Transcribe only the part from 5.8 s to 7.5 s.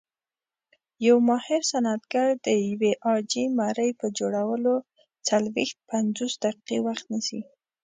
پنځوس دقیقې وخت نیسي.